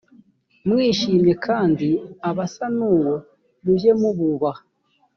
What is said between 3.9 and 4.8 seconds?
mububaha